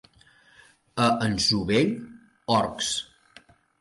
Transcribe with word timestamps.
A 1.07 1.09
Ansovell, 1.27 1.91
orcs. 2.57 2.91